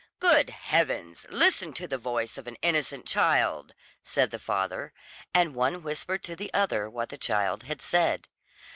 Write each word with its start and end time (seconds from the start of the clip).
"Good 0.19 0.49
heavens! 0.49 1.27
listen 1.29 1.73
to 1.73 1.87
the 1.87 1.99
voice 1.99 2.35
of 2.39 2.47
an 2.47 2.57
innocent 2.63 3.05
child," 3.05 3.75
said 4.01 4.31
the 4.31 4.39
father, 4.39 4.93
and 5.31 5.53
one 5.53 5.83
whispered 5.83 6.23
to 6.23 6.35
the 6.35 6.51
other 6.55 6.89
what 6.89 7.09
the 7.09 7.19
child 7.19 7.61
had 7.65 7.83
said. 7.83 8.27